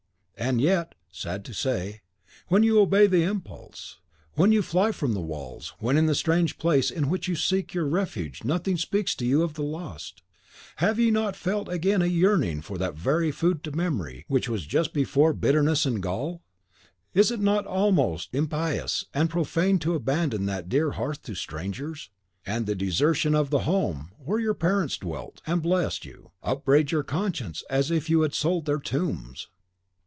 And 0.37 0.59
yet, 0.59 0.95
sad 1.11 1.45
to 1.45 1.53
say, 1.53 2.01
when 2.47 2.63
you 2.63 2.79
obey 2.79 3.05
the 3.05 3.21
impulse, 3.21 3.99
when 4.33 4.51
you 4.51 4.63
fly 4.63 4.91
from 4.91 5.13
the 5.13 5.21
walls, 5.21 5.75
when 5.77 5.99
in 5.99 6.07
the 6.07 6.15
strange 6.15 6.57
place 6.57 6.89
in 6.89 7.11
which 7.11 7.27
you 7.27 7.35
seek 7.35 7.75
your 7.75 7.85
refuge 7.85 8.43
nothing 8.43 8.75
speaks 8.75 9.13
to 9.17 9.25
you 9.27 9.43
of 9.43 9.53
the 9.53 9.61
lost, 9.61 10.23
have 10.77 10.97
ye 10.99 11.11
not 11.11 11.35
felt 11.35 11.69
again 11.69 12.01
a 12.01 12.07
yearning 12.07 12.59
for 12.59 12.79
that 12.79 12.95
very 12.95 13.31
food 13.31 13.63
to 13.65 13.71
memory 13.71 14.25
which 14.27 14.49
was 14.49 14.65
just 14.65 14.93
before 14.93 15.31
but 15.31 15.41
bitterness 15.41 15.85
and 15.85 16.01
gall? 16.01 16.41
Is 17.13 17.29
it 17.29 17.39
not 17.39 17.67
almost 17.67 18.29
impious 18.33 19.05
and 19.13 19.29
profane 19.29 19.77
to 19.79 19.93
abandon 19.93 20.47
that 20.47 20.69
dear 20.69 20.93
hearth 20.93 21.21
to 21.23 21.35
strangers? 21.35 22.09
And 22.47 22.65
the 22.65 22.73
desertion 22.73 23.35
of 23.35 23.51
the 23.51 23.59
home 23.59 24.11
where 24.17 24.39
your 24.39 24.55
parents 24.55 24.97
dwelt, 24.97 25.43
and 25.45 25.61
blessed 25.61 26.03
you, 26.03 26.31
upbraids 26.41 26.91
your 26.91 27.03
conscience 27.03 27.63
as 27.69 27.91
if 27.91 28.09
you 28.09 28.21
had 28.21 28.33
sold 28.33 28.65
their 28.65 28.79
tombs. 28.79 29.47